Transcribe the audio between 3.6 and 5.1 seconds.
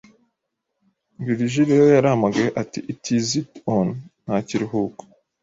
on nta kiruhuko